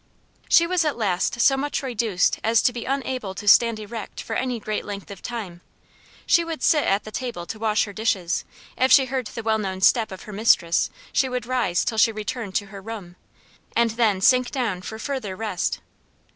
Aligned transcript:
She 0.49 0.65
was 0.65 0.83
at 0.83 0.97
last 0.97 1.39
so 1.41 1.55
much 1.55 1.83
reduced 1.83 2.39
as 2.43 2.63
to 2.63 2.73
be 2.73 2.85
unable 2.85 3.35
to 3.35 3.47
stand 3.47 3.79
erect 3.79 4.19
for 4.19 4.35
any 4.35 4.59
great 4.59 4.83
length 4.83 5.11
of 5.11 5.21
time. 5.21 5.61
She 6.25 6.43
would 6.43 6.63
SIT 6.63 6.83
at 6.85 7.03
the 7.03 7.11
table 7.11 7.45
to 7.45 7.59
wash 7.59 7.83
her 7.83 7.93
dishes; 7.93 8.43
if 8.75 8.91
she 8.91 9.05
heard 9.05 9.27
the 9.27 9.43
well 9.43 9.59
known 9.59 9.79
step 9.79 10.11
of 10.11 10.23
her 10.23 10.33
mistress, 10.33 10.89
she 11.13 11.29
would 11.29 11.45
rise 11.45 11.85
till 11.85 11.99
she 11.99 12.11
returned 12.11 12.55
to 12.55 12.65
her 12.73 12.81
room, 12.81 13.15
and 13.75 13.91
then 13.91 14.21
sink 14.21 14.49
down 14.49 14.81
for 14.81 14.97
further 14.97 15.35
rest. 15.35 15.81